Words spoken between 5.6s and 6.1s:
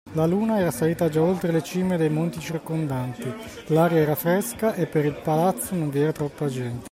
non vi